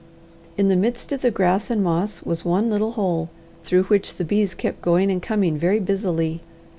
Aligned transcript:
In 0.57 0.67
the 0.67 0.75
midst 0.75 1.11
of 1.11 1.21
the 1.21 1.29
grass 1.29 1.69
and 1.69 1.83
moss 1.83 2.23
was 2.23 2.43
one 2.43 2.71
little 2.71 2.93
hole, 2.93 3.29
through 3.63 3.83
which 3.83 4.15
the 4.15 4.25
bees 4.25 4.55
kept 4.55 4.81
going 4.81 5.11
and 5.11 5.21
coming 5.21 5.59
very 5.59 5.79
busily. 5.79 6.41